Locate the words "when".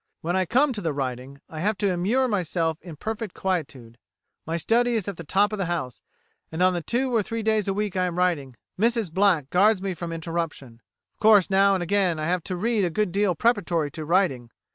0.21-0.35